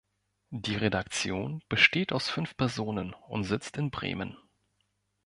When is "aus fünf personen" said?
2.11-3.13